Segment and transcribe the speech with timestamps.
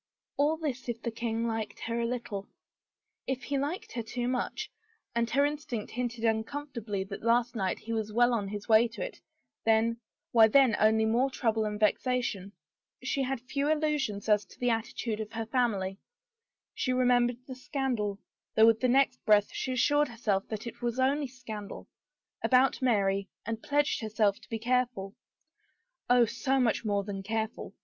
[0.35, 2.49] All this if the king liked her a little.
[3.27, 4.71] If he liked her too much—
[5.15, 9.03] and her instinct hinted uncomfortably that last night he was well on his way to
[9.05, 9.21] it—
[9.63, 9.97] then—
[10.31, 12.53] why then only more trouble and vexation.
[13.03, 15.99] She had few illu sions as to the attitude of her family.
[16.73, 18.17] She remembered the scandal—
[18.55, 21.87] though with the next breath she assured herself that it was only scandal—
[22.43, 25.13] about Mary, and pledged herself to be careful—
[26.09, 27.75] Oh, so much more than careful!